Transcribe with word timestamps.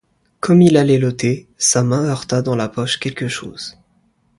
Comme 0.39 0.63
il 0.63 0.77
allait 0.77 0.97
l’ôter, 0.97 1.47
sa 1.59 1.83
main 1.83 2.05
heurta 2.05 2.41
dans 2.41 2.55
la 2.55 2.67
poche 2.67 2.97
quelque 2.97 3.27
chose. 3.27 3.77